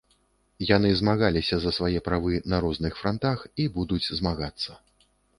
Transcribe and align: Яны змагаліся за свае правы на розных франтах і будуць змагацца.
Яны 0.75 0.89
змагаліся 0.99 1.55
за 1.65 1.73
свае 1.77 1.99
правы 2.07 2.39
на 2.53 2.57
розных 2.65 2.93
франтах 3.01 3.43
і 3.65 3.67
будуць 3.75 4.09
змагацца. 4.21 4.71